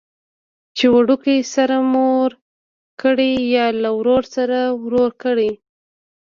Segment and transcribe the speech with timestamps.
[0.77, 2.29] چې وړوکي سره مور
[3.01, 5.51] کړي یا له ورور سره ورور کړي.